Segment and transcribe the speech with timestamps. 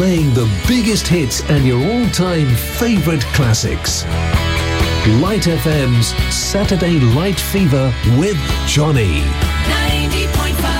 [0.00, 4.06] playing the biggest hits and your all-time favorite classics.
[5.20, 9.20] Light FM's Saturday Light Fever with Johnny.
[9.20, 10.79] 90.5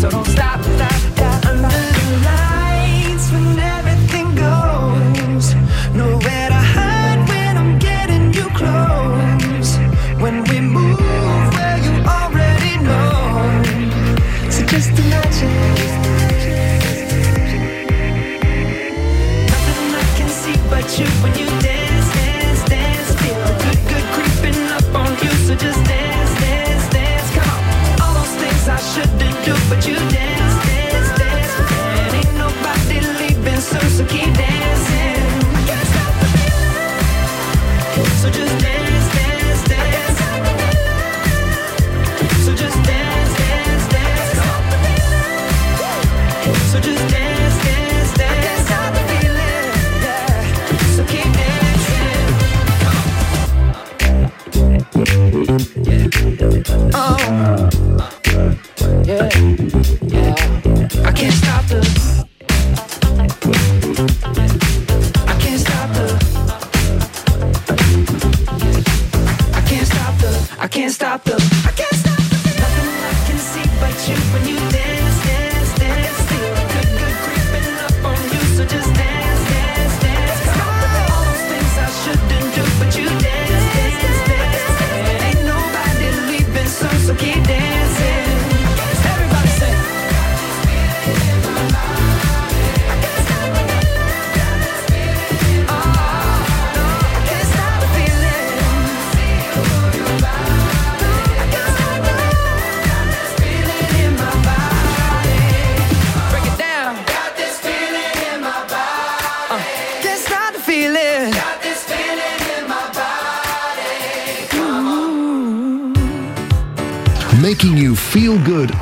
[0.00, 0.89] So don't stop.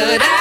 [0.00, 0.39] But I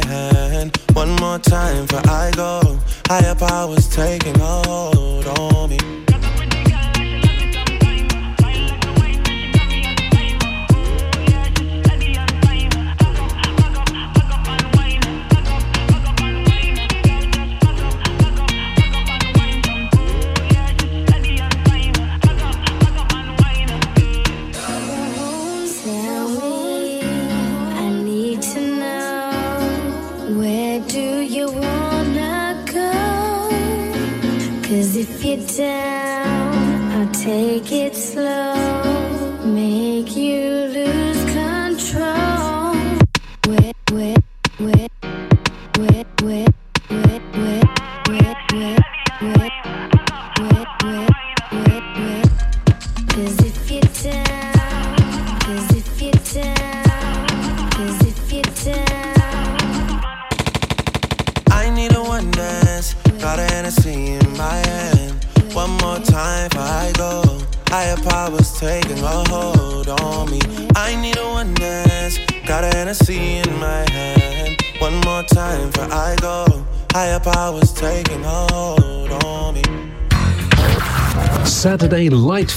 [0.00, 2.78] my hand one more time for I go.
[3.08, 6.13] Higher powers taking hold on me.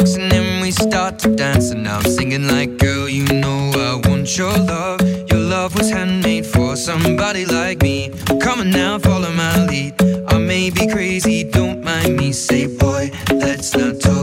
[0.00, 1.70] And then we start to dance.
[1.70, 5.00] And now I'm singing like, girl, you know I want your love.
[5.30, 8.10] Your love was handmade for somebody like me.
[8.40, 9.94] Come on now, follow my lead.
[10.28, 12.32] I may be crazy, don't mind me.
[12.32, 14.17] Say, boy, let's not talk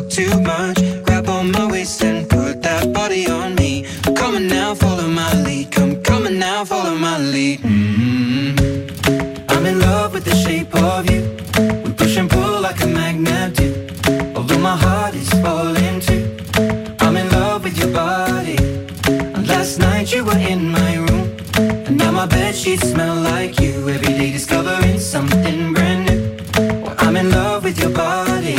[22.77, 23.87] smell like you.
[23.89, 26.37] Every day discovering something brand new.
[26.83, 28.55] Well, I'm in love with your body.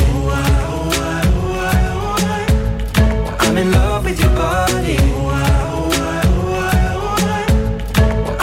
[3.40, 4.96] I'm in love with your body.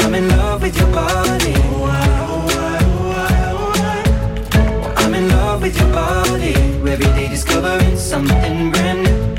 [0.03, 1.53] I'm in love with your body.
[4.97, 6.53] I'm in love with your body.
[6.91, 9.37] Every day discovering something brand new.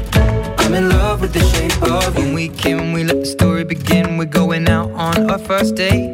[0.59, 2.25] I'm in love with the shape of you.
[2.25, 4.17] When we came, we let the story begin.
[4.17, 6.14] We're going out on our first date.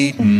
[0.00, 0.39] eaten.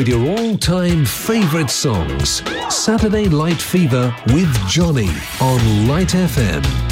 [0.00, 2.42] With your all time favourite songs.
[2.74, 5.10] Saturday Light Fever with Johnny
[5.42, 6.89] on Light FM.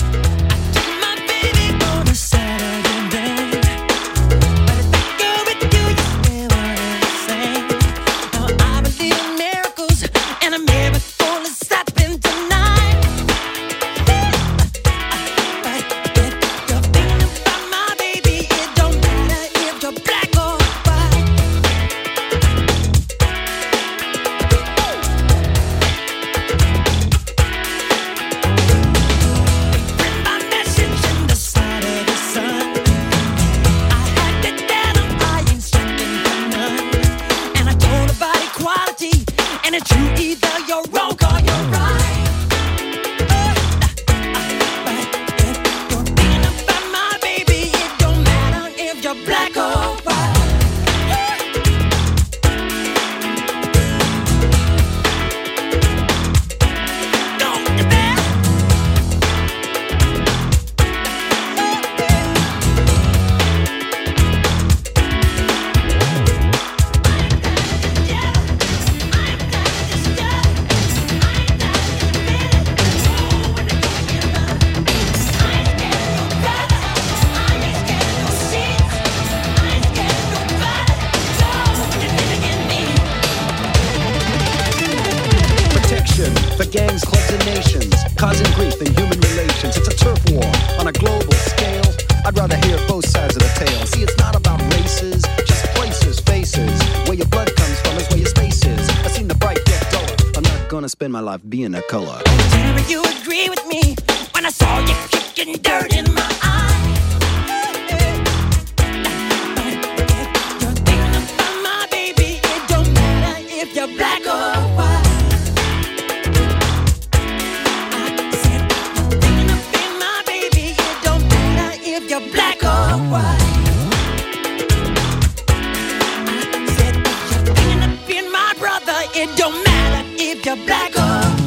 [130.98, 131.37] Ya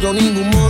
[0.00, 0.69] encuentro ningún modo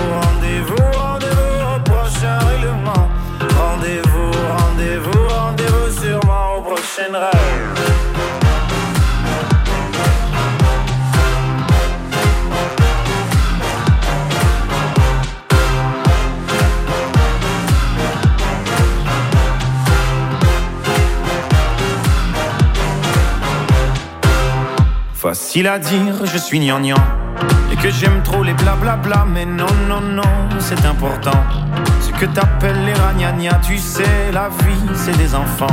[25.13, 26.95] Facile à dire, je suis gnangnan.
[27.73, 30.23] Et que j'aime trop les blablabla Mais non, non, non,
[30.59, 31.31] c'est important.
[31.99, 35.67] Ce que t'appelles les ragnagnas Tu sais, la vie, c'est des enfants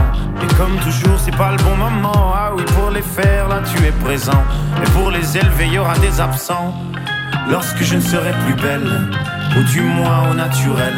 [0.59, 3.93] comme toujours, c'est pas le bon moment Ah oui, pour les faire, là, tu es
[3.93, 4.43] présent
[4.83, 6.75] Et pour les élever, il y aura des absents
[7.49, 9.09] Lorsque je ne serai plus belle
[9.57, 10.95] Ou du moins au naturel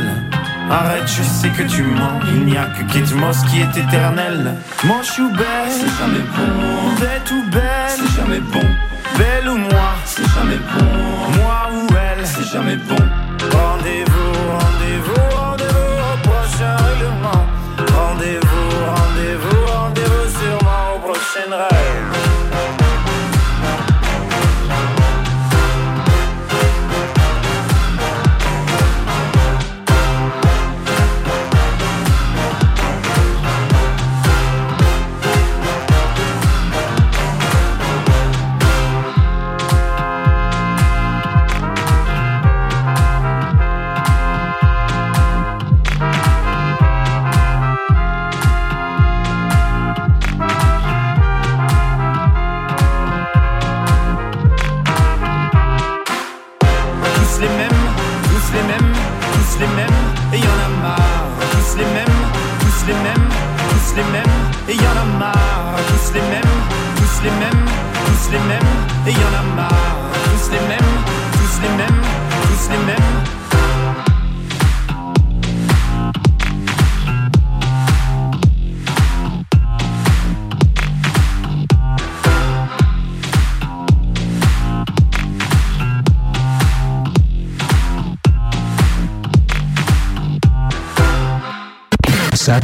[0.70, 2.20] Arrête, je sais que tu mens.
[2.28, 4.54] Il n'y a que Kate Moss qui est éternel.
[4.84, 6.94] Manche ou belle, c'est jamais bon.
[7.00, 8.68] Bête ou belle, c'est jamais bon.
[9.18, 11.42] Belle ou moi, c'est jamais bon.
[11.42, 13.09] Moi ou elle, c'est jamais bon.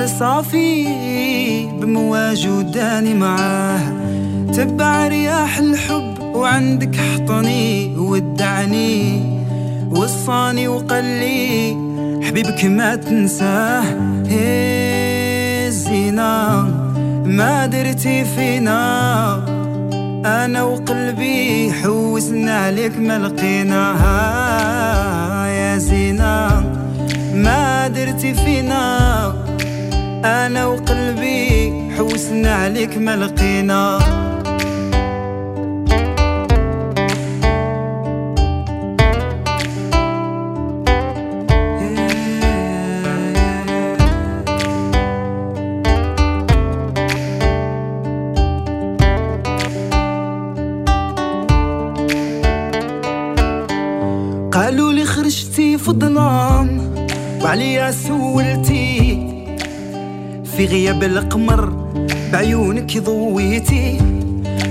[0.00, 0.86] بحر صافي
[1.80, 3.80] بمواج وداني معاه.
[4.52, 9.22] تبع رياح الحب وعندك حطني ودعني
[9.90, 11.76] وصاني وقال لي
[12.22, 13.82] حبيبك ما تنساه.
[14.26, 16.62] هي الزينة
[17.24, 18.80] ما درتي فينا.
[20.26, 24.16] أنا وقلبي حوسنا عليك ما لقيناها.
[25.46, 26.64] يا زينة
[27.34, 29.39] ما درتي فينا.
[30.24, 34.19] أنا وقلبي حوسنا عليك ما لقينا.
[61.00, 61.72] في غياب القمر
[62.32, 63.98] بعيونك ضويتي.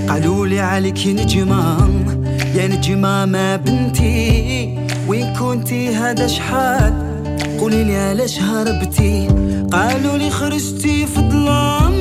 [0.08, 1.88] قالوا لي عليك نجمة
[2.54, 4.78] يا نجمة ما بنتي.
[5.08, 6.92] وين كنتي؟ هذا شحال؟
[7.60, 9.28] قولي لي علاش هربتي؟
[9.72, 11.94] قالوا لي خرجتي في الظلام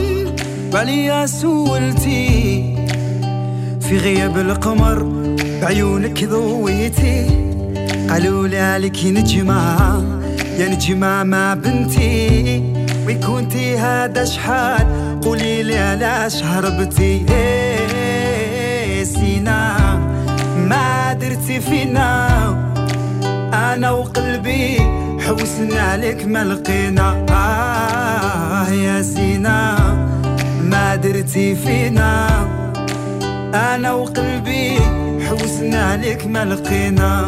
[0.74, 2.76] وعليا سولتي.
[3.82, 5.04] في غياب القمر
[5.62, 7.26] بعيونك ضويتي.
[8.10, 9.78] قالوا لي عليك نجمة
[10.60, 12.79] يا نجمة ما بنتي.
[13.10, 14.86] وين كنتي هذا شحال؟
[15.24, 19.78] قولي لي علاش هربتي إيه سينا
[20.58, 22.30] ما درتي فينا.
[23.54, 24.78] أنا وقلبي
[25.28, 27.26] حوسنا عليك ما لقينا.
[27.30, 29.78] آه يا سينا
[30.62, 32.28] ما درتي فينا.
[33.54, 34.80] أنا وقلبي
[35.30, 37.26] حوسنا عليك ما لقينا.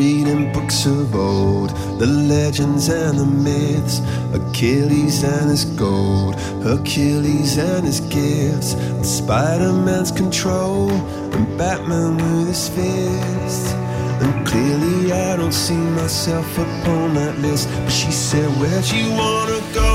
[0.00, 4.00] Reading books of old, the legends and the myths,
[4.32, 8.70] Achilles and his gold, Hercules and his gifts,
[9.06, 10.90] Spider Man's control,
[11.36, 13.74] and Batman with his fist.
[14.22, 17.68] And clearly, I don't see myself upon that list.
[17.84, 19.92] But she said, Where'd you wanna go?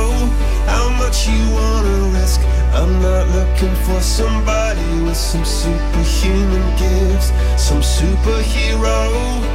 [0.73, 2.41] How much you wanna risk?
[2.77, 9.54] I'm not looking for somebody with some superhuman gifts, some superhero,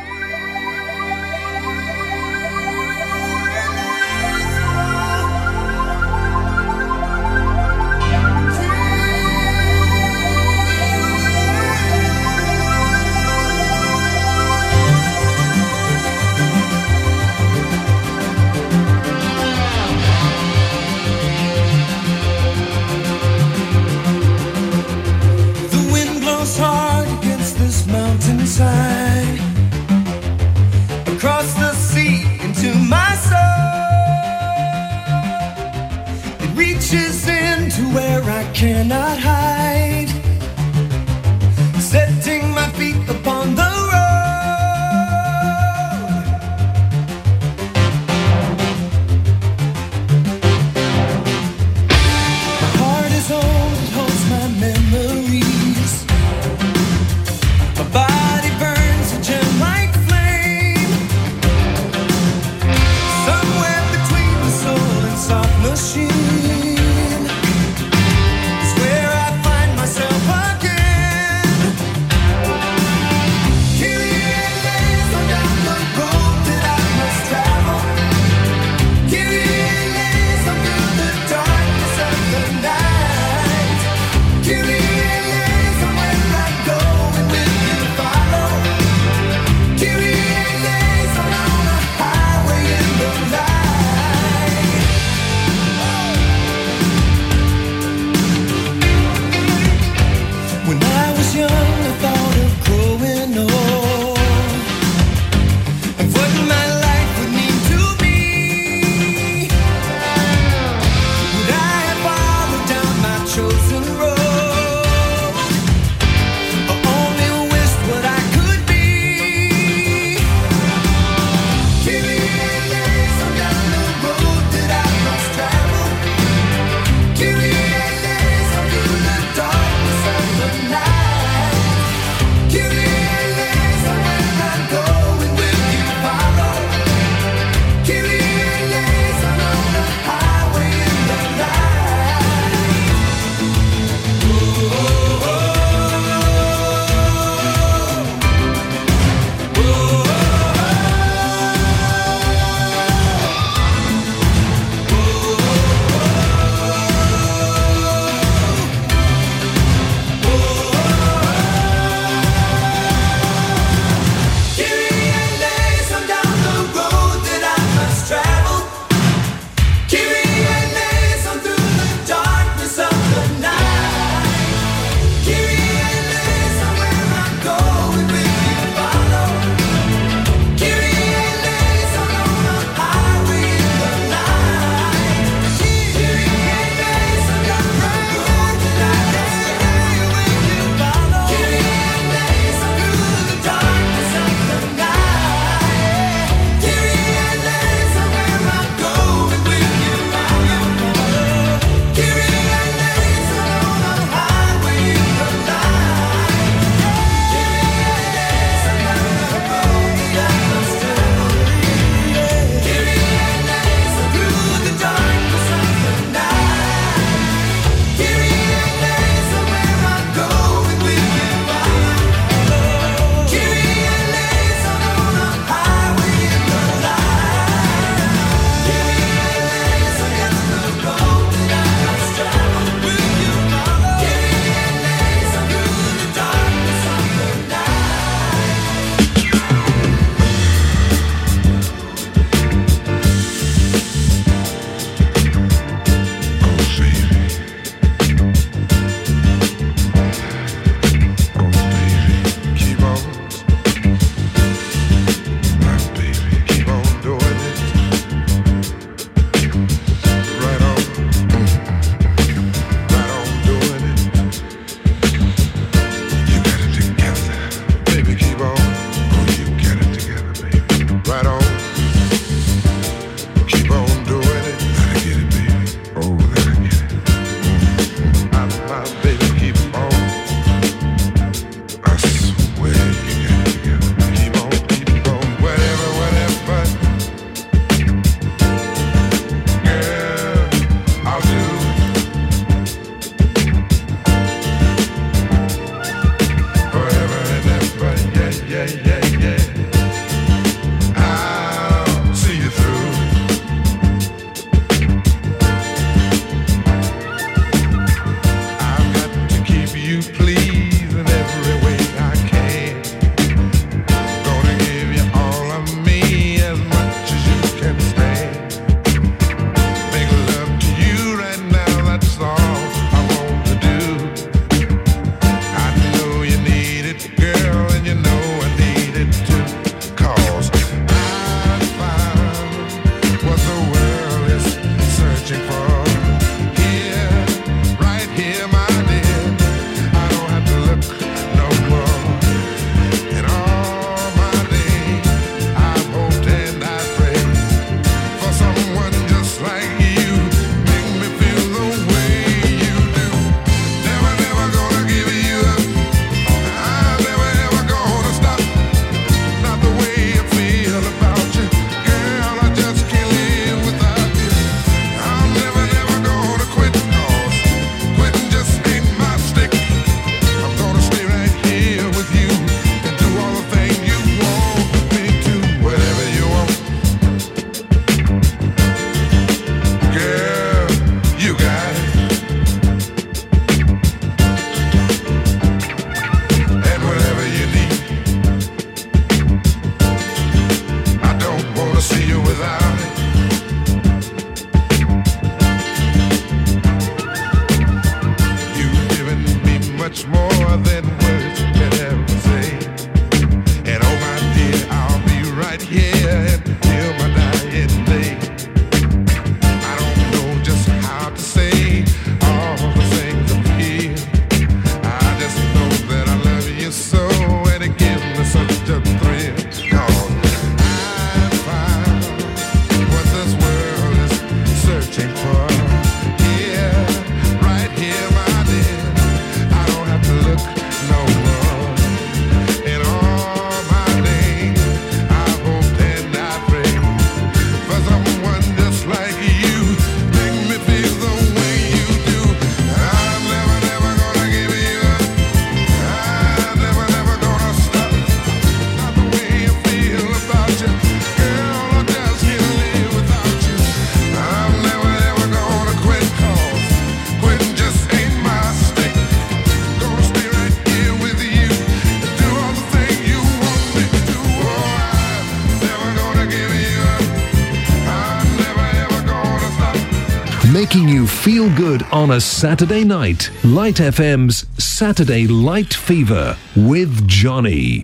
[470.61, 473.31] making you feel good on a Saturday night.
[473.43, 477.81] Light FM's Saturday Light Fever with Johnny.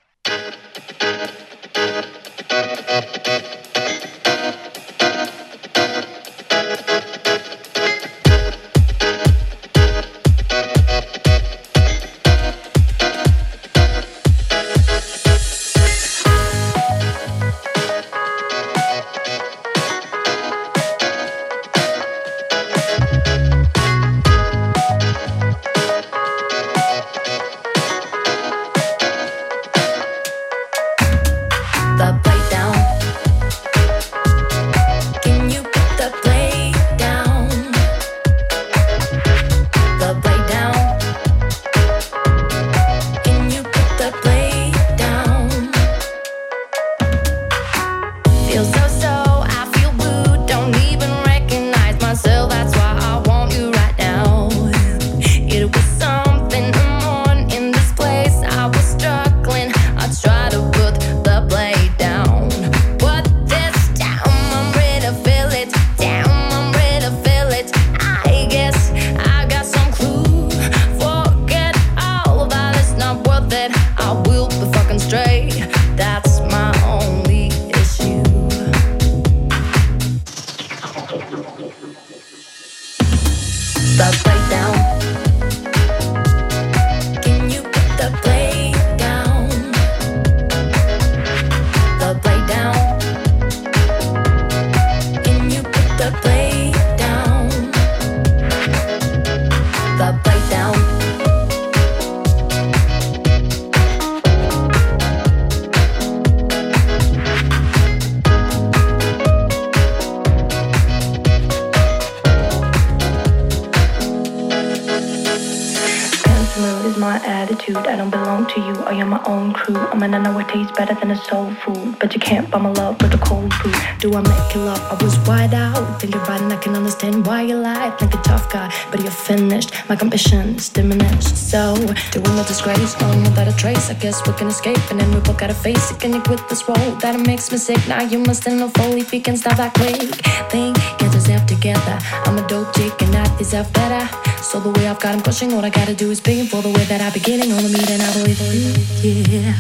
[128.92, 129.72] but you're finished.
[129.90, 131.36] My compassion is diminished.
[131.36, 131.76] So,
[132.12, 133.90] doing the disgrace, on without a trace.
[133.90, 136.00] I guess we can escape, and then we both gotta face it.
[136.00, 137.80] Can you quit this role that it makes me sick?
[137.88, 140.10] Now you must know fully if you can stop that quick.
[140.52, 141.98] Think, get yourself together.
[142.26, 144.04] I'm a dope chick, and I deserve better.
[144.42, 145.54] So, the way I've got, I'm crushing.
[145.54, 147.52] All I gotta do is paying for the way that I'm beginning.
[147.52, 149.54] On the meat, and I believe, ooh, yeah,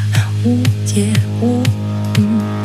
[0.45, 0.63] ooh,
[0.93, 1.63] yeah, ooh,
[2.19, 2.56] mm.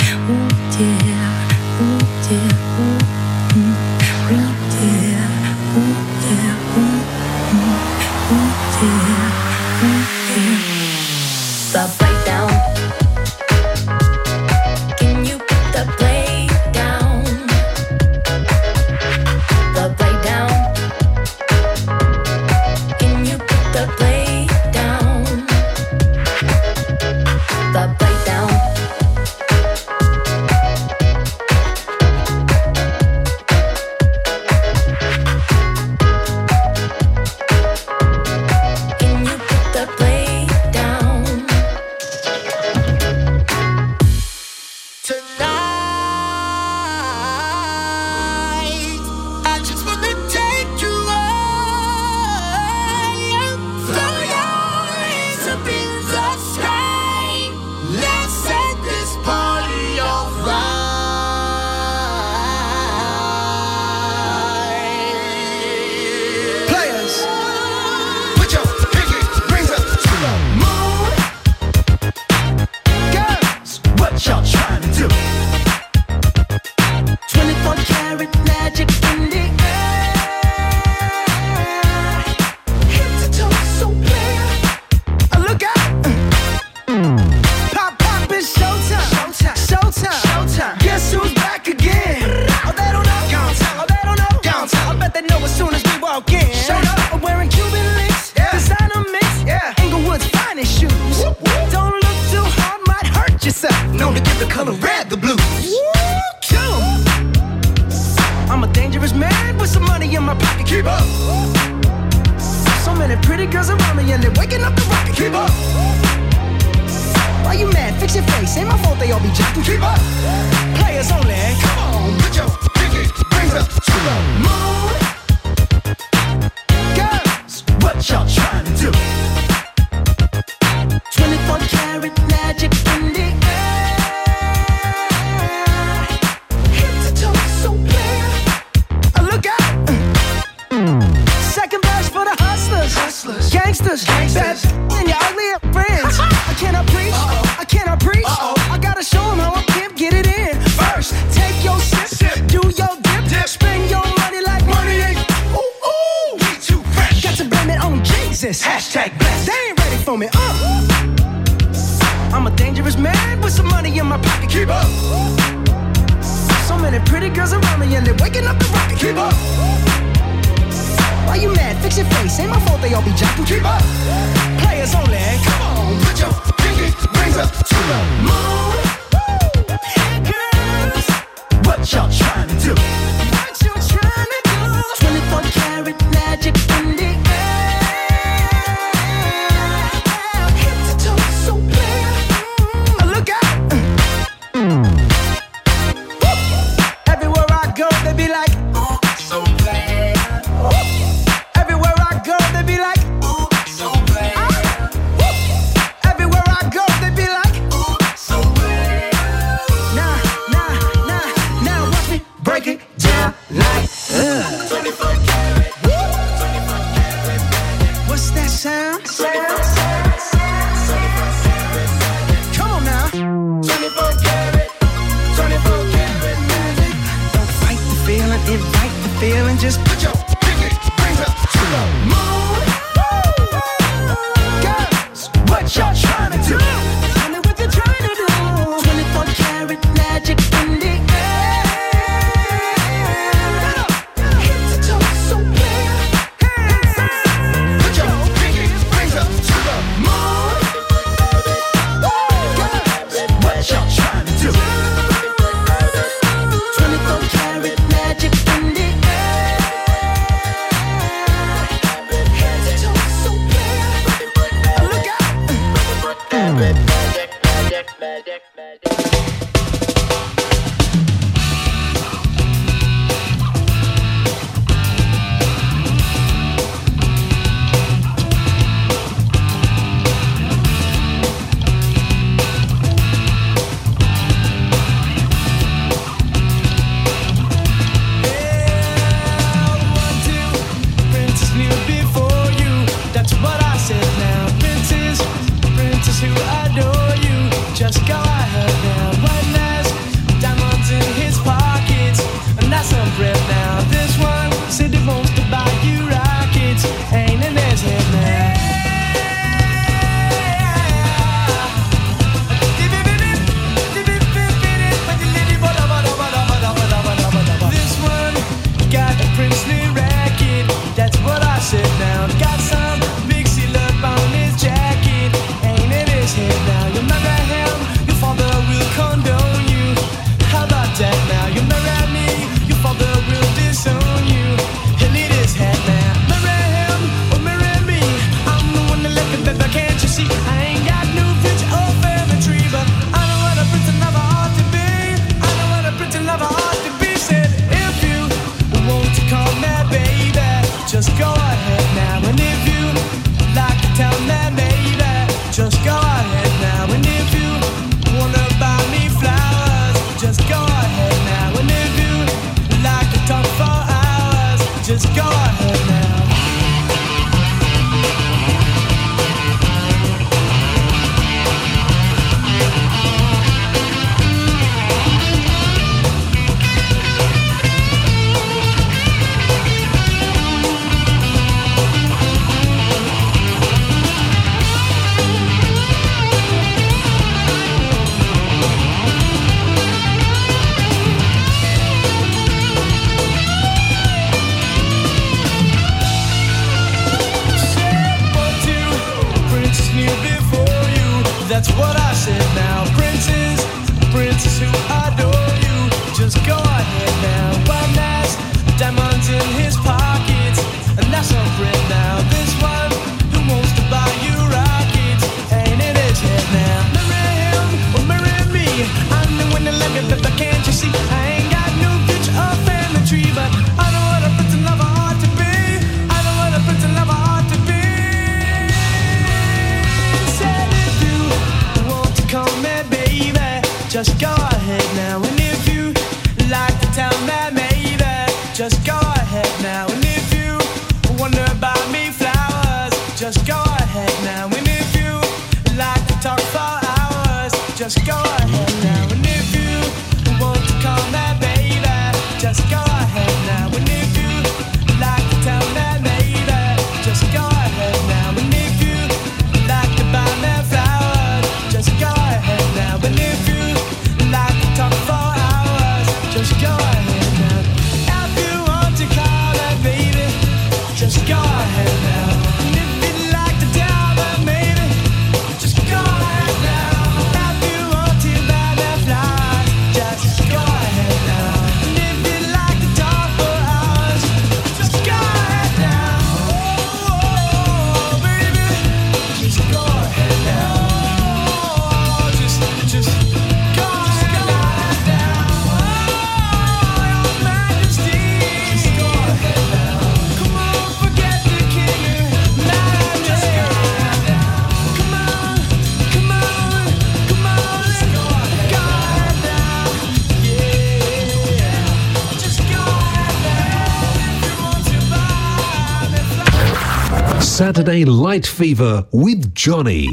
[517.74, 520.07] Saturday Light Fever with Johnny.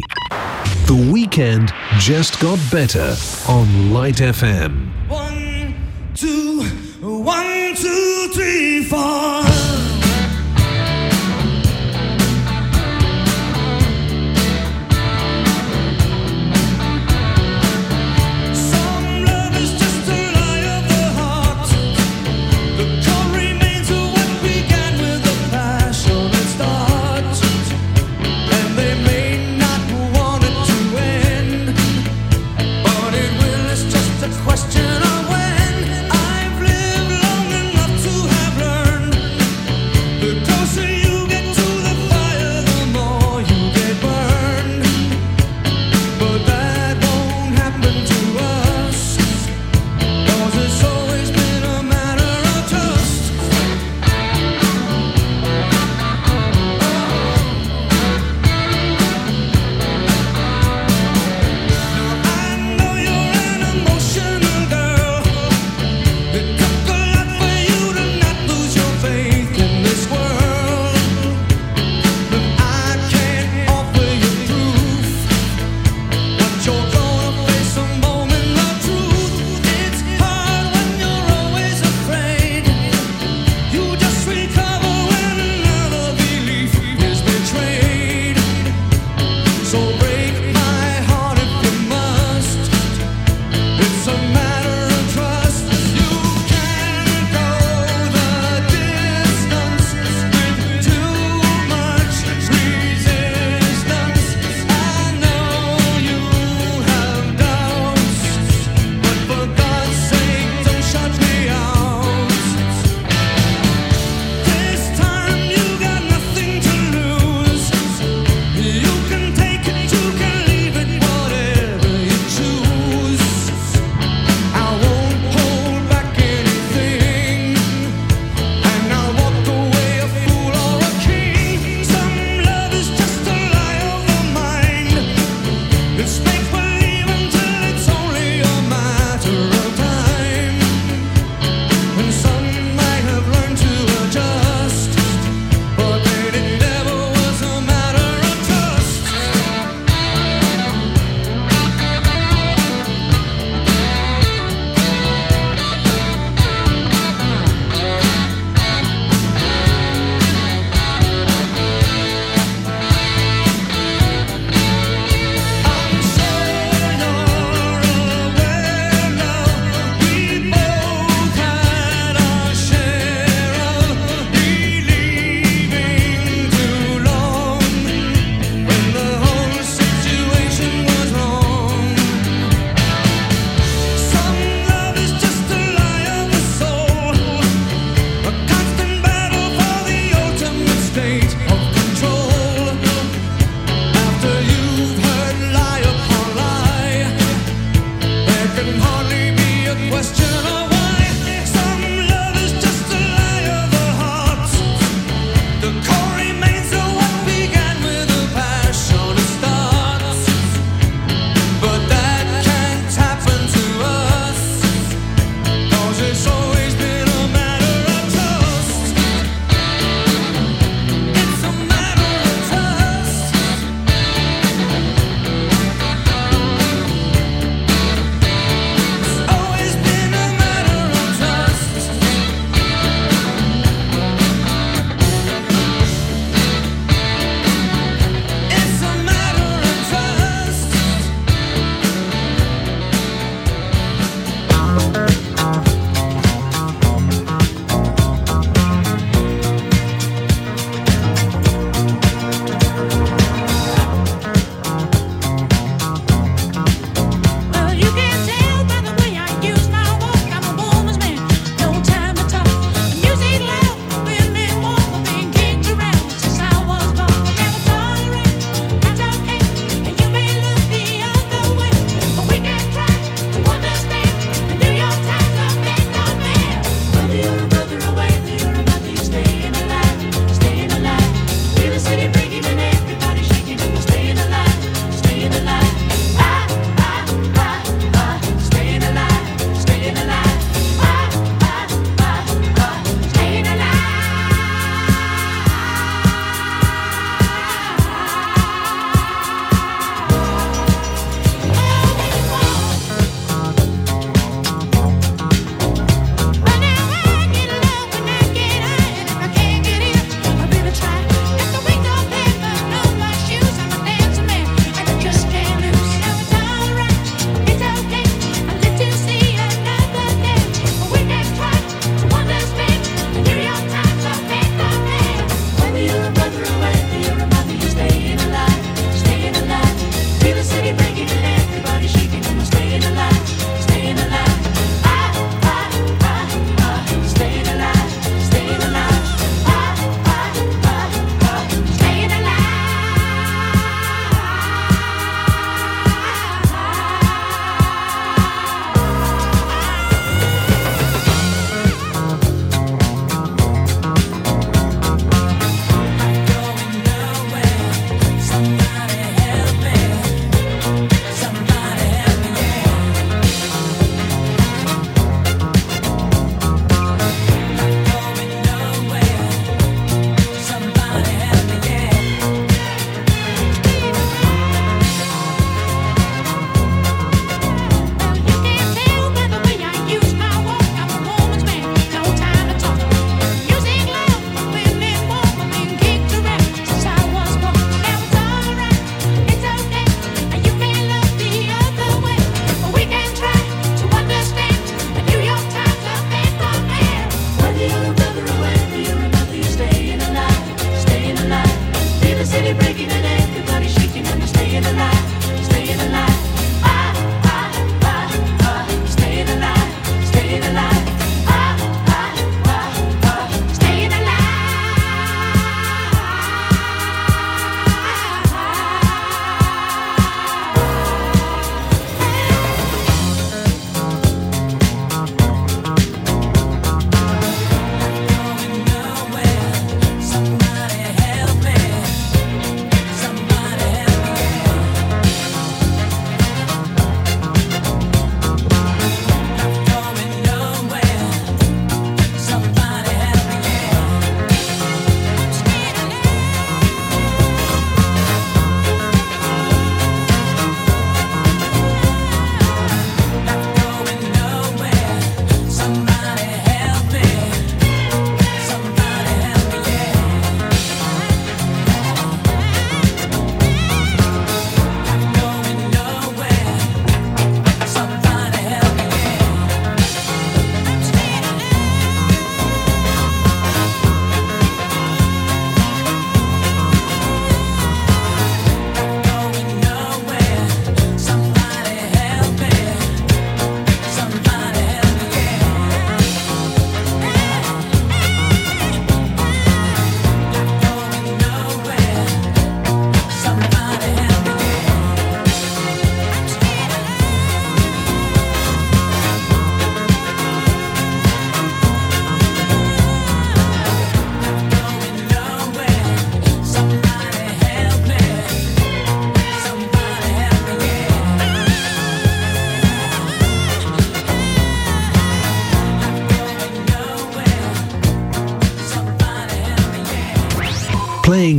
[0.85, 3.13] The weekend just got better
[3.49, 4.87] on Light FM.
[5.09, 5.75] One,
[6.15, 6.63] two,
[7.01, 9.18] one, two, three, four.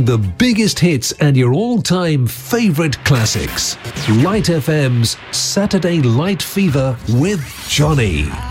[0.05, 3.77] Playing the biggest hits and your all time favourite classics.
[4.23, 8.50] Light FM's Saturday Light Fever with Johnny.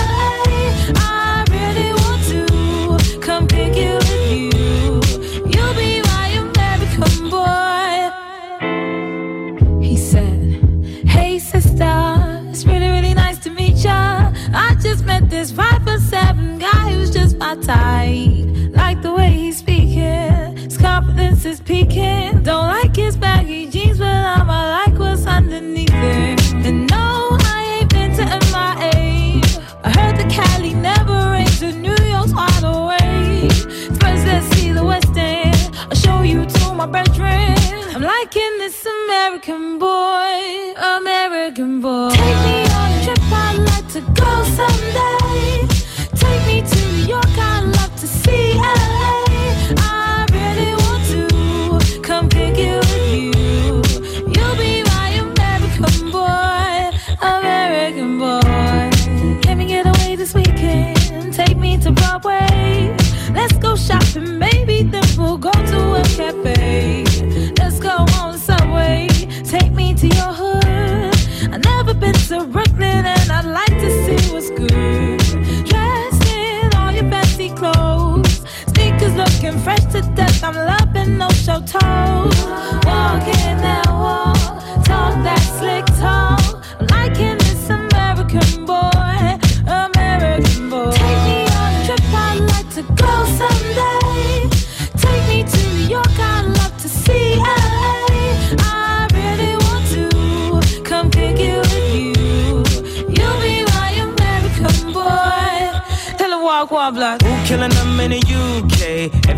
[15.41, 18.45] this five foot seven guy who's just my type.
[18.81, 22.43] Like the way he's speaking, his confidence is peaking.
[22.43, 26.53] Don't like his baggy jeans, but I'ma like what's underneath it.
[26.67, 29.41] And no, I ain't been to MIA.
[29.83, 33.51] I heard the Cali never rains, and New York's wide awake.
[33.99, 35.57] First, let's see the West End.
[35.89, 37.57] I'll show you to my bedroom.
[37.95, 42.11] I'm liking this American boy, American boy.
[42.11, 45.10] Take me on a trip, I'd like to go someday.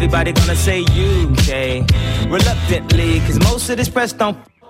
[0.04, 1.88] Everybody gonna say UK.
[2.30, 4.38] Reluctantly, cause most of this press don't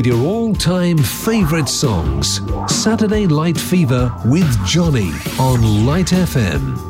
[0.00, 2.40] with your all time favourite songs.
[2.72, 6.89] Saturday Light Fever with Johnny on Light FM.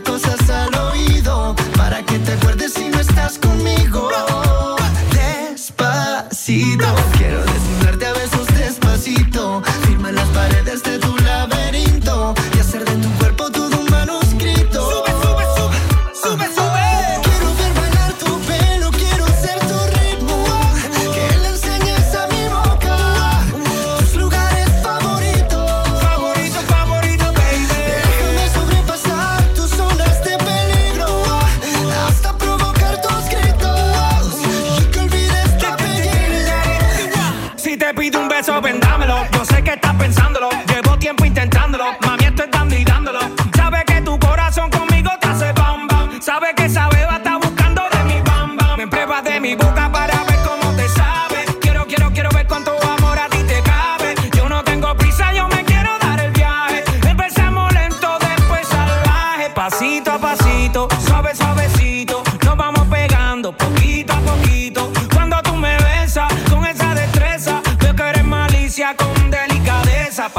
[0.00, 4.08] Cosas al oído para que te acuerdes si no estás conmigo.
[5.12, 6.86] Despacito.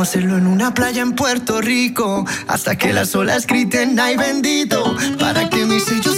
[0.00, 2.24] Hacerlo en una playa en Puerto Rico.
[2.46, 4.96] Hasta que las olas griten, ay bendito.
[5.18, 6.17] Para que mis sellos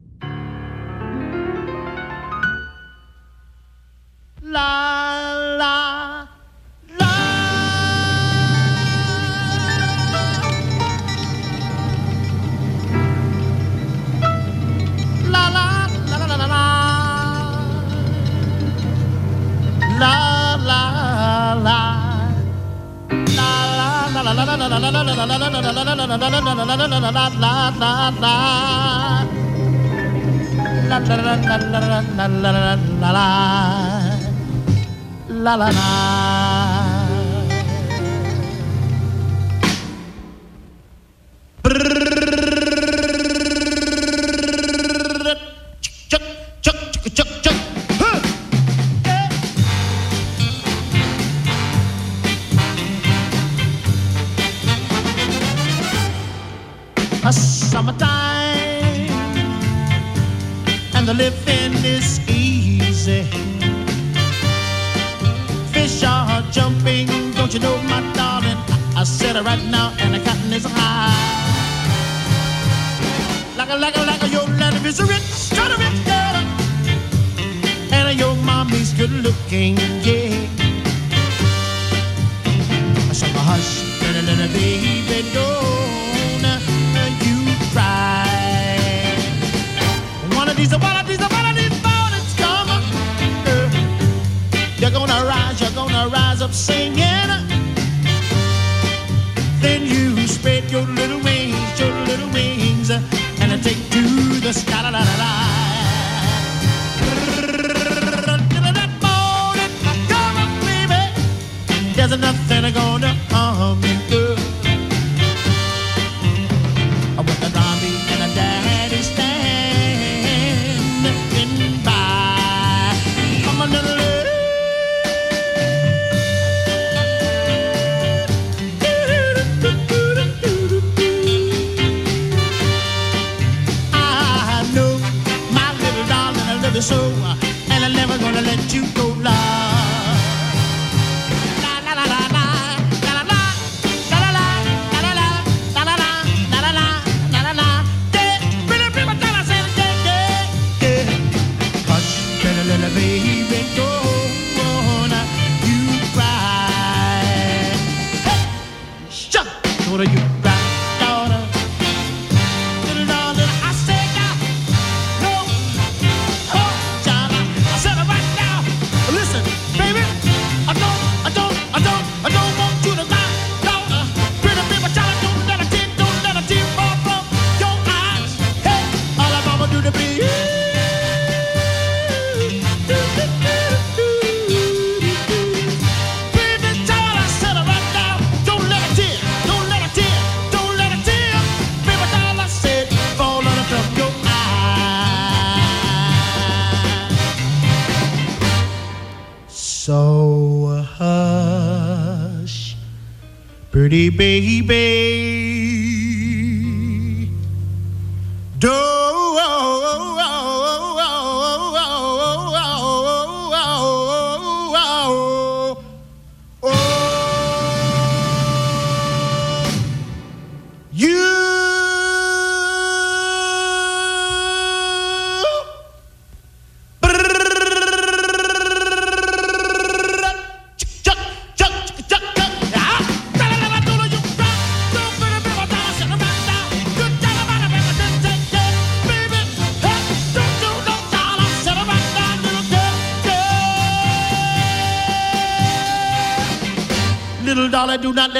[35.41, 36.20] la la la.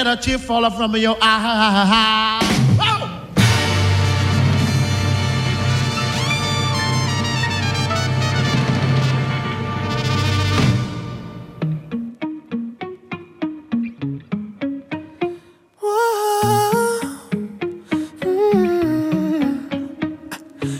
[0.07, 2.39] a tear falling from your eye.
[2.79, 3.21] Oh!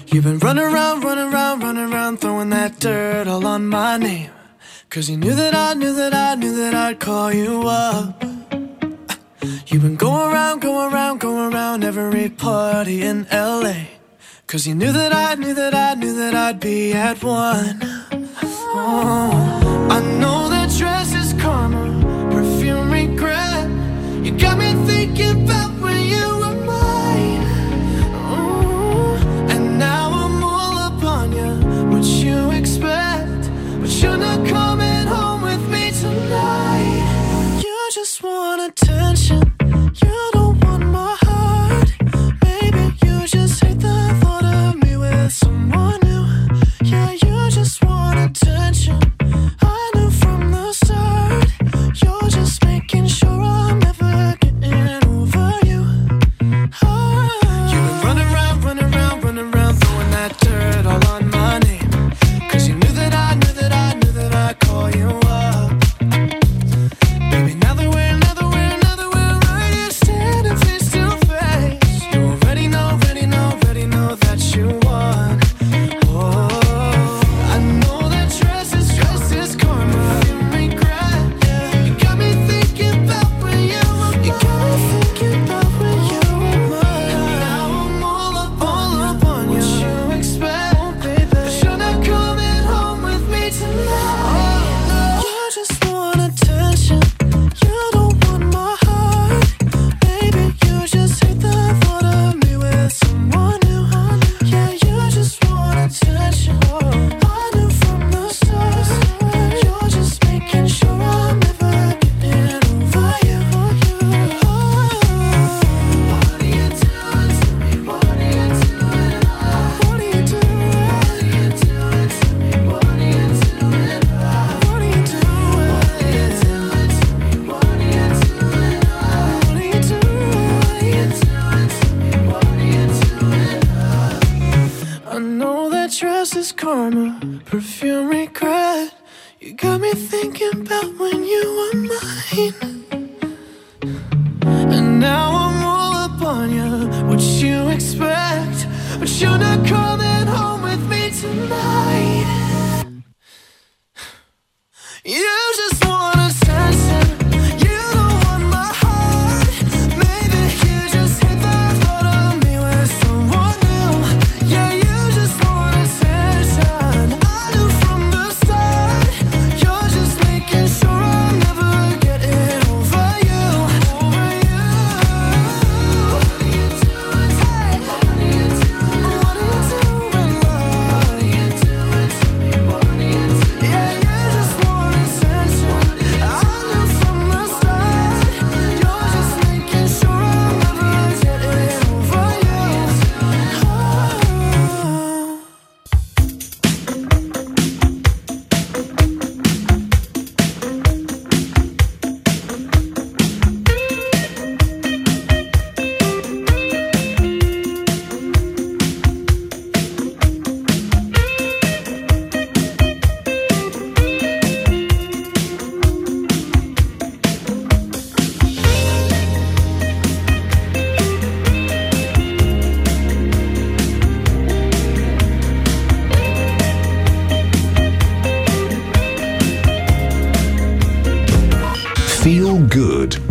[0.07, 4.31] You've been running around, running around, running around, throwing that dirt all on my name.
[4.89, 5.60] Cause you knew that I
[14.51, 17.90] Cause you knew that I knew that I knew that I'd be at one.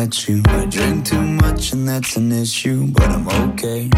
[0.00, 0.42] at you.
[0.46, 3.90] I drink too much and that's an issue, but I'm okay.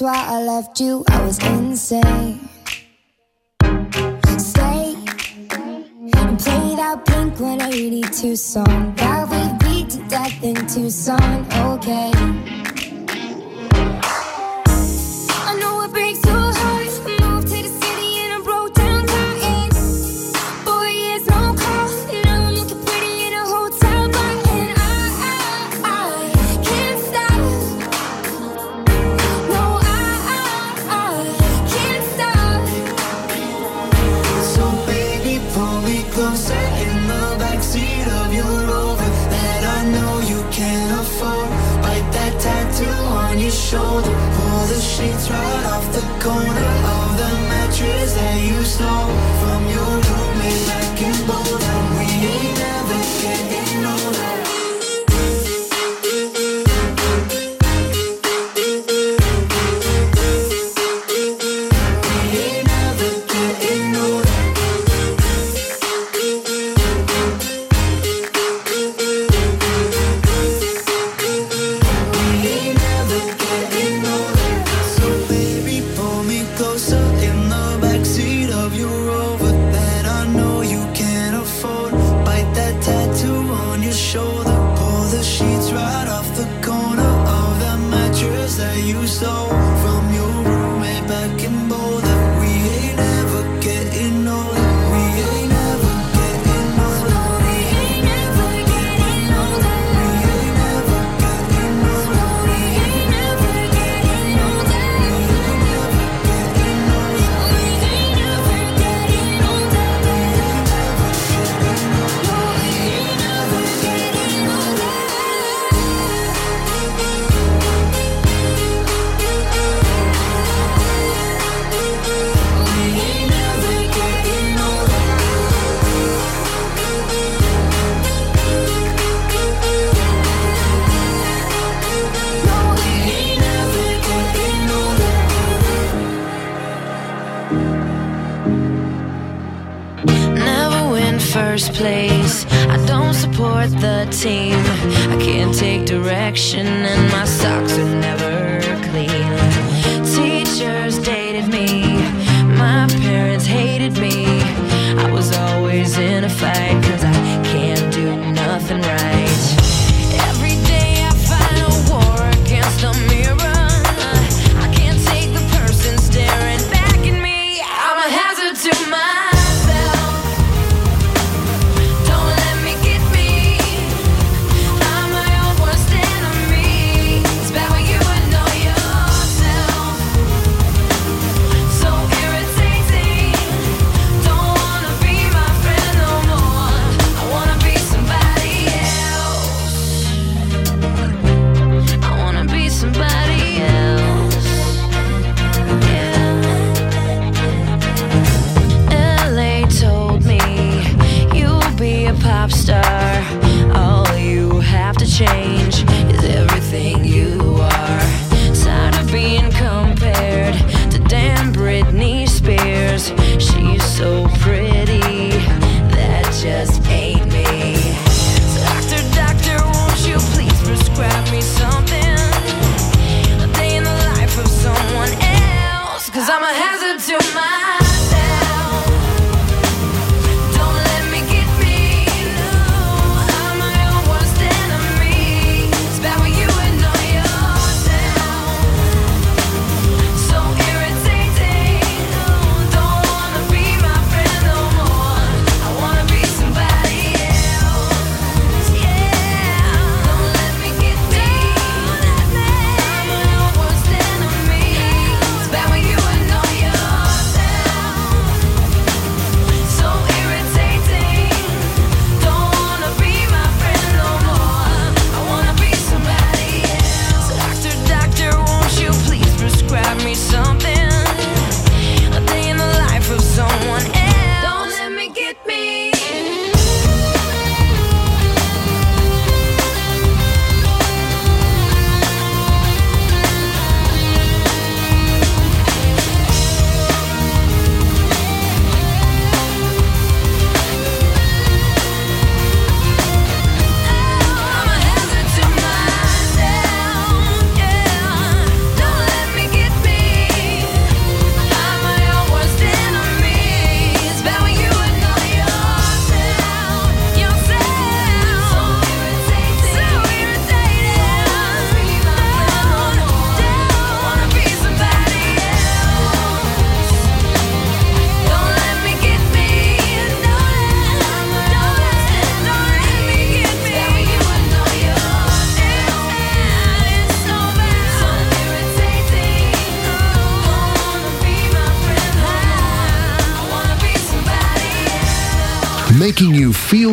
[0.00, 0.95] Why I left you.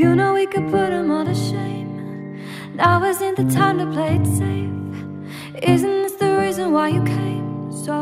[0.00, 1.90] You know we could put 'em all to shame.
[2.74, 4.72] Now isn't the time to play it safe.
[5.74, 7.70] Isn't this the reason why you came?
[7.84, 7.96] So,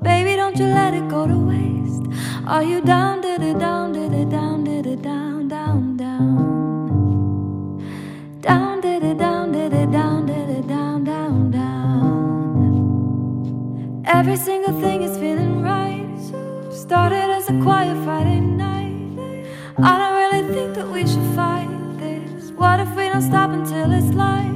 [0.00, 2.04] baby, don't you let it go to waste.
[2.46, 6.30] Are you down, did it down, did it down, did it down, down, down?
[8.40, 12.12] Down, did it down, did it down, did it down, down, down.
[14.06, 16.18] Every single thing is feeling right.
[16.84, 19.44] Started as a quiet Friday night.
[19.90, 20.11] I don't
[20.52, 21.68] think that we should fight
[21.98, 22.50] this.
[22.50, 24.52] What if we don't stop until it's light?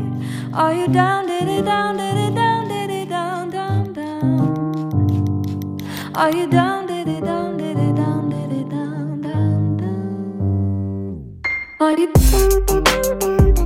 [0.53, 5.81] Are you down, did it down, did it down, did it down, down, down?
[6.15, 11.41] Are you down, did it down, did it down, did it down, down, down?
[11.81, 12.13] Are you
[13.59, 13.66] Are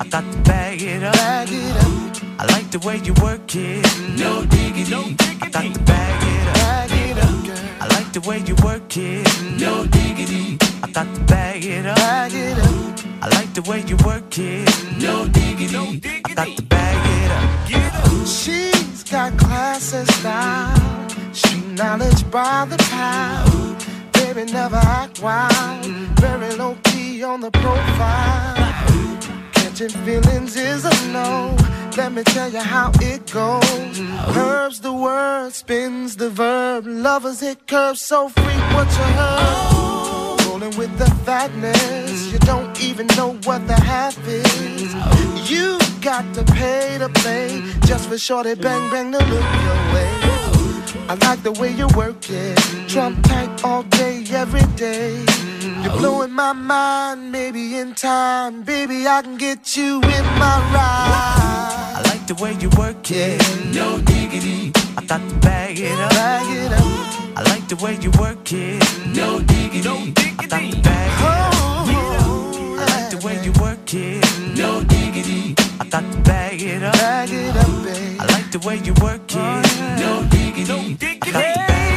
[0.00, 1.14] I got to bag it up.
[1.14, 2.40] Bag it up.
[2.40, 3.84] I like the way you work it.
[4.18, 5.16] No diggity.
[5.42, 6.54] I got to bag it up.
[6.54, 7.56] Bag it up, girl.
[7.80, 9.26] I like the way you work it.
[9.60, 10.58] No diggity.
[10.82, 11.96] I got to bag it up.
[11.96, 13.22] Bag it up.
[13.22, 14.68] I like the way you work it.
[15.00, 16.00] No diggity.
[16.24, 18.26] I got to bag it up.
[18.26, 23.84] She's got class and style, street knowledge by the pound.
[24.12, 25.84] Baby, never act wild,
[26.20, 28.58] very low key on the profile.
[29.78, 31.56] Catching feelings is a no.
[31.96, 34.00] Let me tell you how it goes.
[34.36, 36.84] Herbs the word, spins the verb.
[36.84, 38.60] Lovers hit curves so free.
[38.74, 40.46] What you heard?
[40.46, 42.32] Rolling with the fatness.
[42.32, 44.94] You don't even know what the half is.
[45.48, 50.10] You got to pay to play just for shorty bang bang to look your way.
[51.08, 52.58] I like the way you work it.
[52.88, 55.24] Trump tight all day, every day.
[55.88, 58.62] You're blowing my mind, maybe in time.
[58.62, 61.94] Baby, I can get you in my ride.
[61.96, 63.40] I like the way you work it.
[63.74, 64.70] No diggity.
[64.98, 66.10] I thought to bag it up.
[66.10, 67.38] Bag it up.
[67.38, 68.84] I like the way you work it.
[69.16, 69.88] No diggity.
[69.88, 70.36] No diggity.
[70.38, 71.10] I thought to bag
[71.88, 72.80] it up.
[72.80, 74.58] I like the way you work it.
[74.58, 75.54] No diggity.
[75.80, 76.92] I thought to bag it up.
[76.92, 78.20] Bag it up, babe.
[78.20, 80.00] I like the way you work it.
[80.04, 80.68] No diggity.
[80.68, 81.87] No diggity.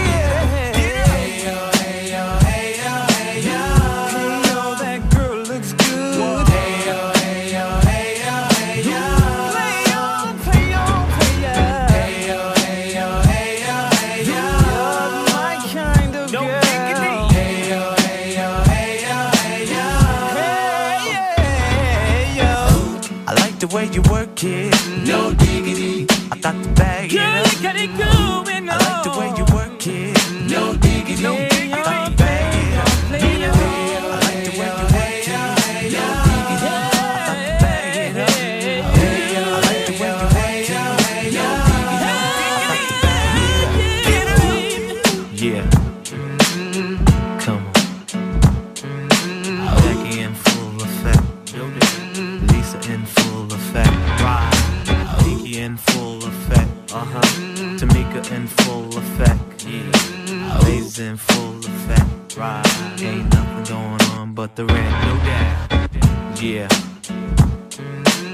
[61.01, 62.37] In full effect.
[62.37, 63.01] Right.
[63.01, 65.05] Ain't nothing going on but the rent.
[65.07, 66.41] No doubt.
[66.41, 66.67] Yeah.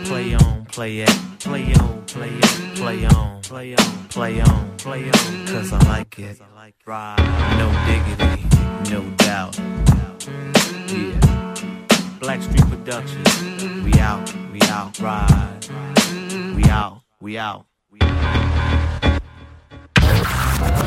[0.05, 1.09] Play on, play it.
[1.39, 2.75] Play on, play it.
[2.75, 5.47] Play on, play on, play on, play on.
[5.47, 6.39] Cause I like it.
[6.85, 7.15] Right.
[7.57, 8.43] No diggity.
[8.91, 9.57] No doubt.
[10.89, 11.19] Yeah.
[12.19, 13.83] Blackstreet Productions.
[13.83, 15.65] We out, we out, ride.
[16.55, 17.66] We out, we out.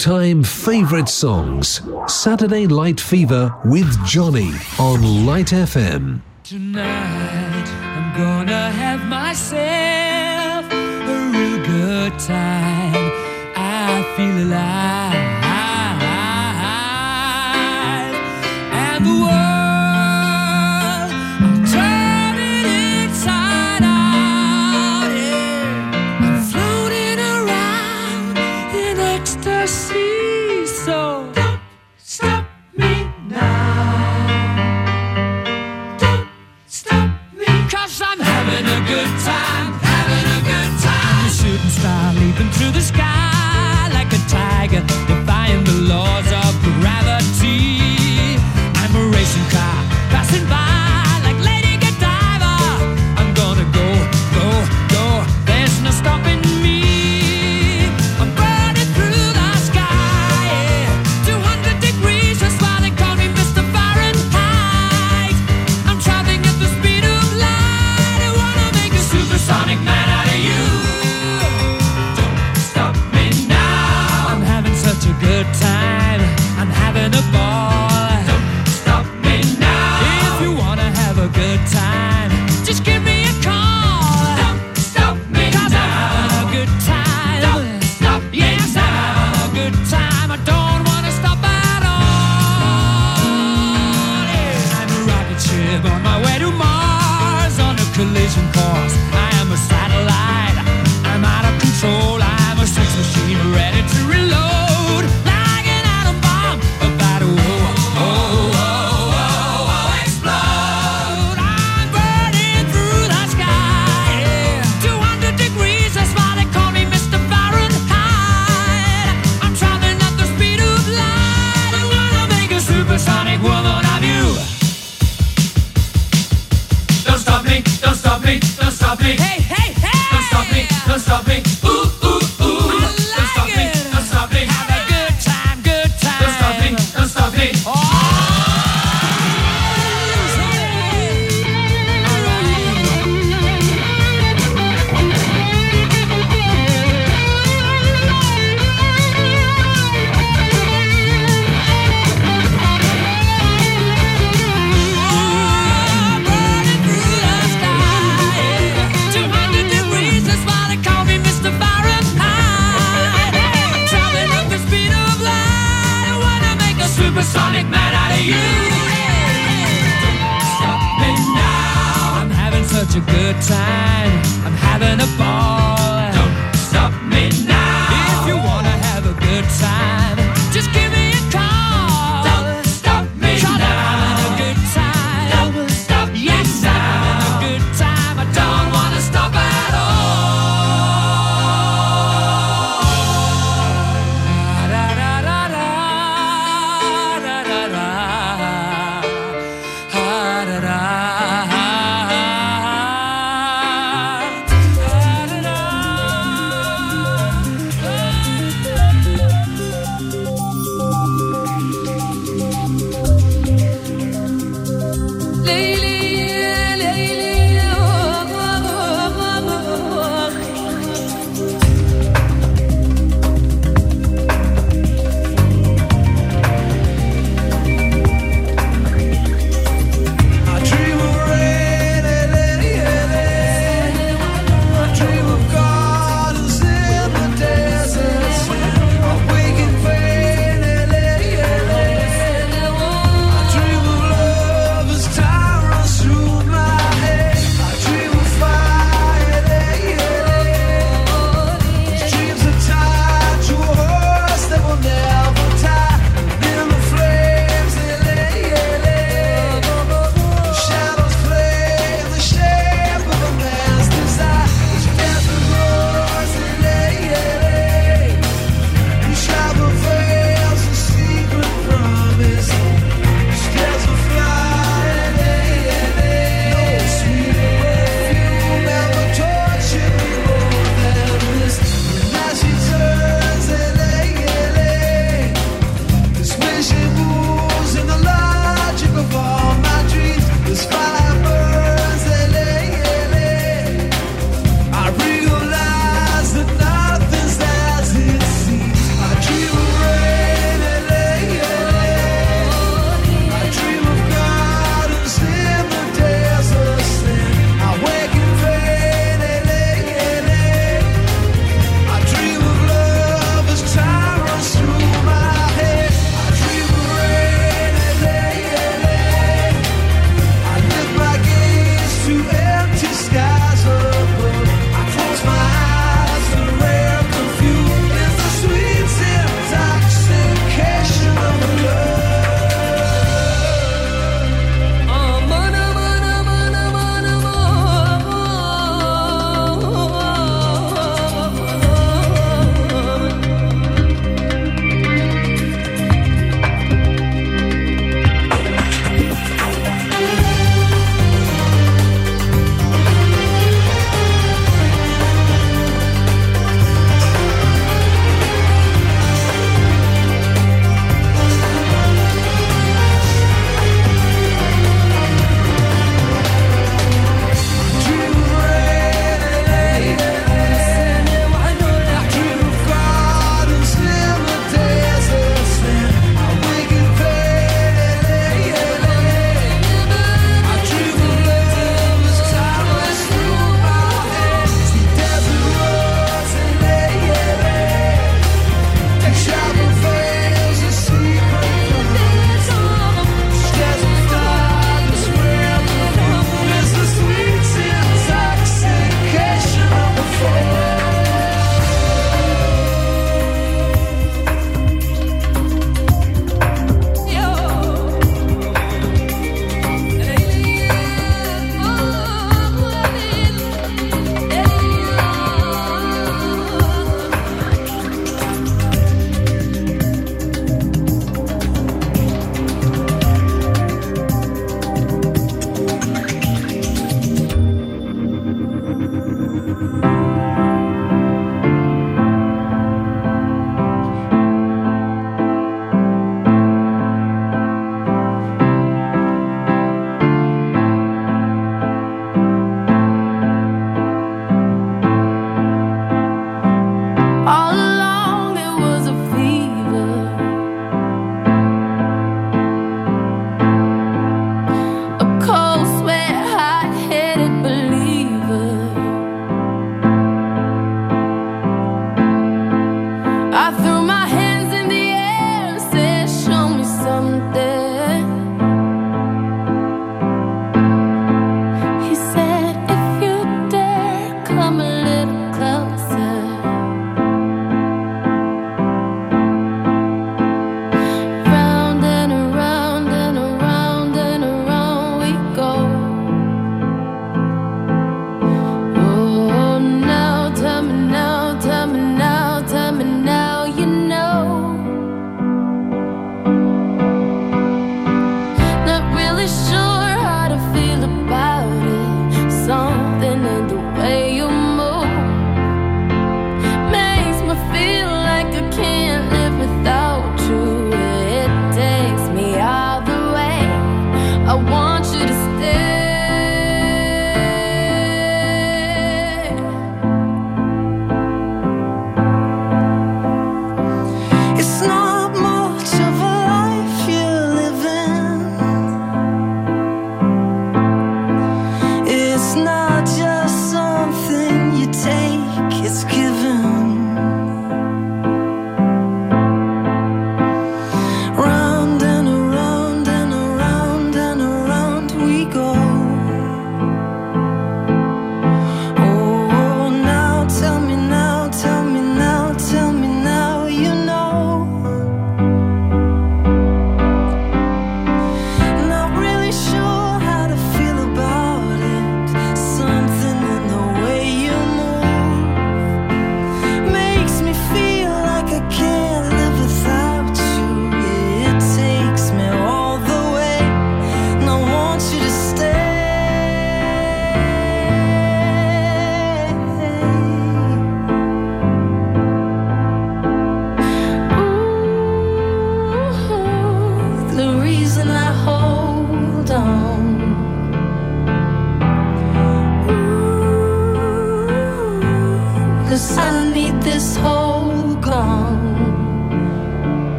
[0.00, 1.82] all-time favorite songs.
[2.06, 6.22] Saturday Light Fever with Johnny on Light FM.
[6.42, 13.12] Tonight I'm gonna have myself a real good time.
[13.56, 15.39] I feel alive.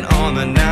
[0.00, 0.71] on the night.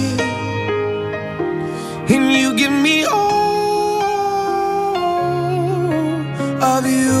[6.91, 7.20] You.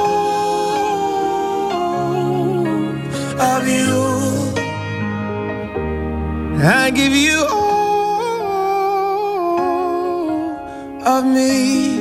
[6.63, 8.21] I give you all
[11.03, 11.97] of me.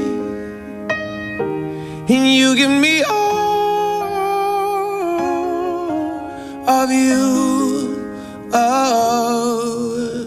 [2.09, 4.03] And you give me all
[6.69, 7.97] of you.
[8.53, 10.27] Oh.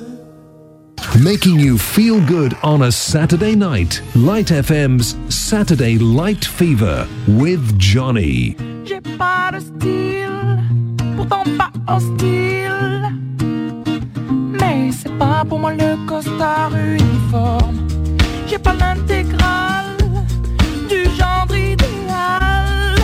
[1.24, 4.02] Making you feel good on a Saturday night.
[4.16, 8.56] Light FM's Saturday Light Fever with Johnny.
[8.84, 10.64] J'ai pas de style,
[11.16, 12.93] pourtant pas hostile.
[15.64, 17.88] Moi le costard uniforme.
[18.48, 19.96] J'ai pas l'intégrale
[20.90, 22.96] du genre idéal.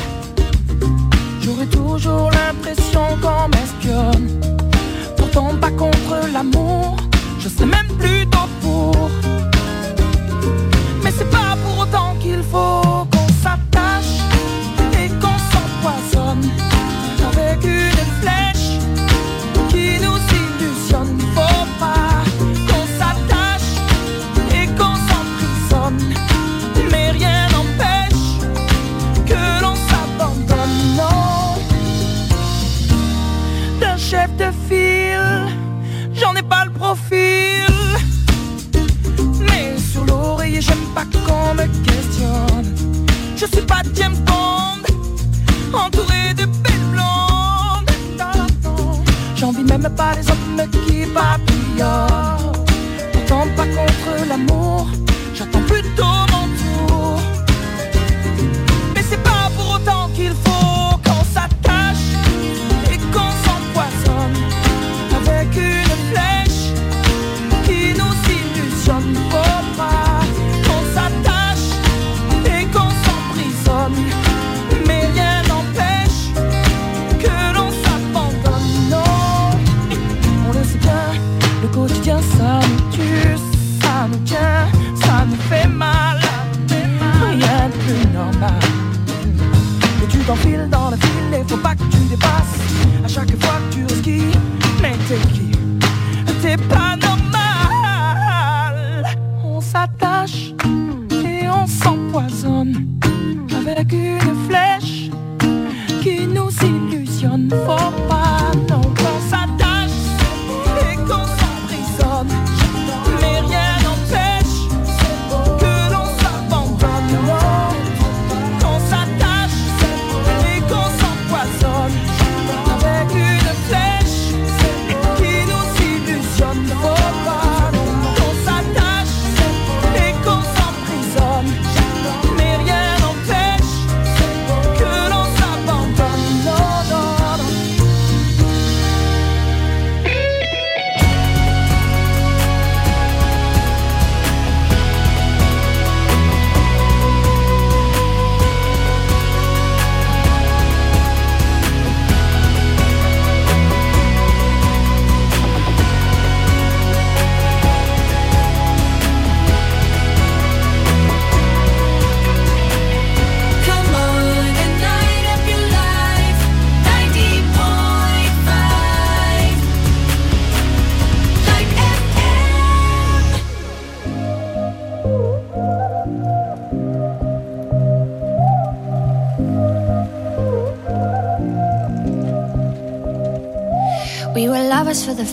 [1.41, 4.27] J'aurais toujours l'impression qu'on m'espionne.
[5.15, 6.97] Pourtant pas contre l'amour,
[7.39, 9.09] je sais même plutôt pour.
[43.99, 44.81] James Bond,
[45.73, 47.91] entouré de belles blondes.
[49.35, 52.08] J'envie même pas les hommes qui papillonnent.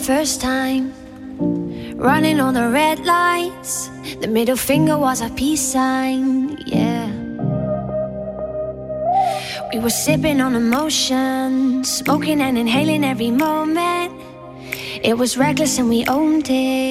[0.07, 0.93] First time,
[1.97, 3.89] running on the red lights.
[4.21, 7.11] The middle finger was a peace sign, yeah.
[9.73, 14.13] We were sipping on emotion, smoking and inhaling every moment.
[15.03, 16.86] It was reckless and we owned it,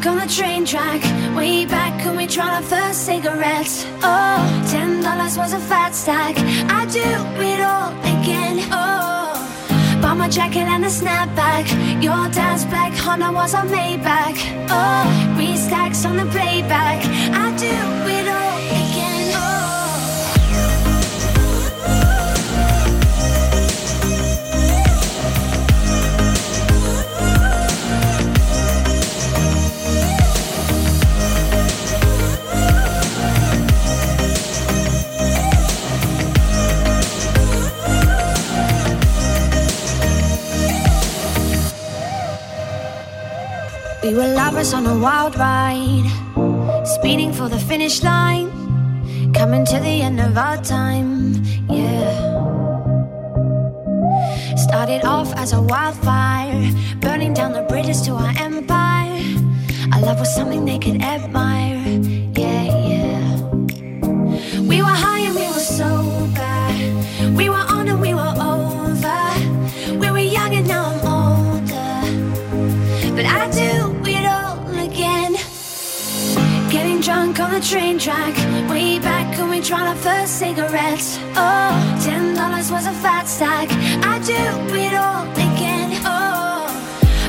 [0.00, 1.02] drunk on the train track.
[1.36, 3.84] Way back when we tried our first cigarettes.
[4.02, 6.36] Oh, ten dollars was a fat stack.
[6.38, 8.60] I'd do it all again.
[8.72, 11.66] Oh, bought my jacket and a snapback.
[12.02, 14.38] Your dad's black Honda was a Maybach.
[14.70, 17.04] Oh, three stacks on the playback.
[17.32, 17.99] I'd do
[44.02, 46.08] We were lovers on a wild ride,
[46.86, 48.50] speeding for the finish line,
[49.34, 52.16] coming to the end of our time, yeah.
[54.56, 59.20] Started off as a wildfire, burning down the bridges to our empire.
[59.92, 61.76] Our love was something they could admire,
[62.34, 63.36] yeah, yeah.
[64.62, 67.69] We were high and we were sober, we were
[77.10, 78.34] drunk on the train track.
[78.70, 81.18] Way back when we tried our first cigarettes.
[81.44, 81.72] Oh,
[82.06, 83.68] ten dollars was a fat stack.
[84.12, 84.42] I do
[84.84, 85.90] it all again.
[86.16, 86.70] Oh,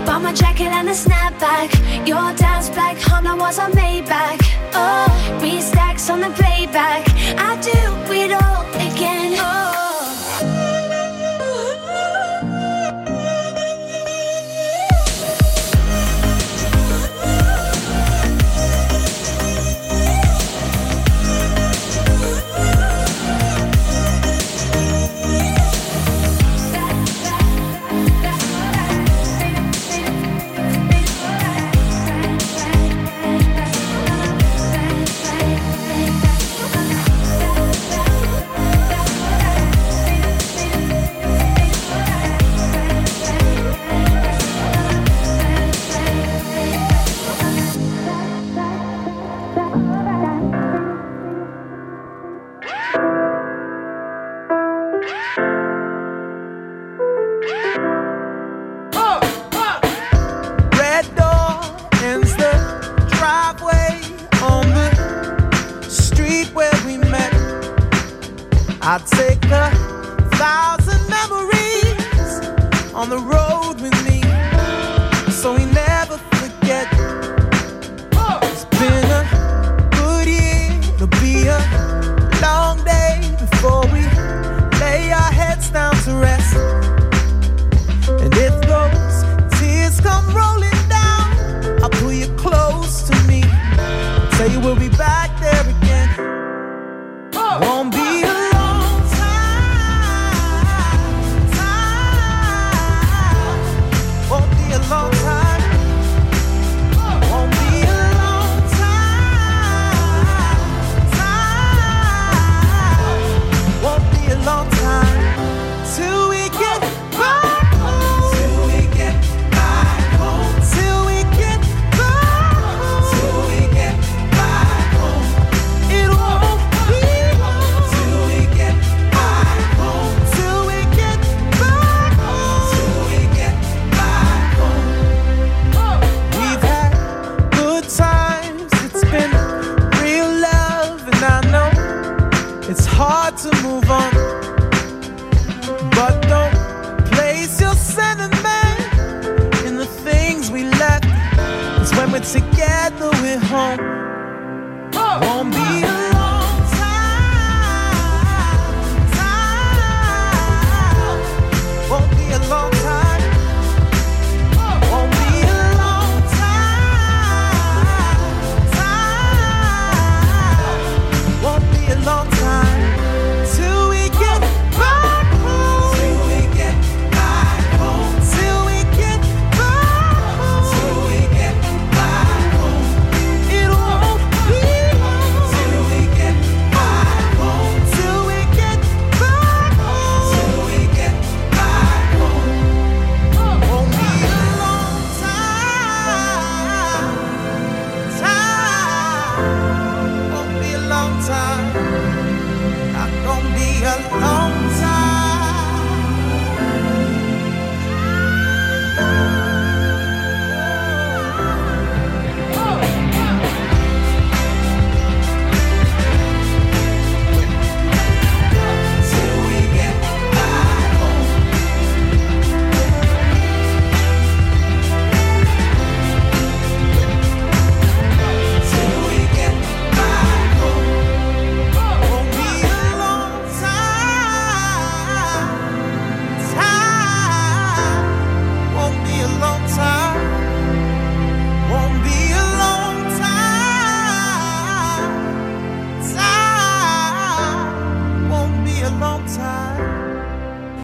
[0.05, 1.69] bought my jacket and a snapback.
[2.07, 4.41] Your dad's black Honda was a Maybach.
[4.81, 5.07] Oh,
[5.39, 7.03] three stacks on the playback.
[7.49, 7.79] I do
[8.21, 9.33] it all again.
[9.39, 9.60] Oh.